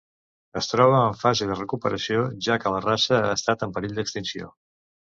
Es 0.61 0.69
troba 0.71 1.01
en 1.09 1.19
fase 1.25 1.49
de 1.51 1.59
recuperació, 1.59 2.25
ja 2.49 2.59
que 2.65 2.75
la 2.79 2.83
raça 2.89 3.23
ha 3.23 3.39
estat 3.39 3.71
en 3.71 3.79
perill 3.81 3.99
d'extinció. 4.03 4.55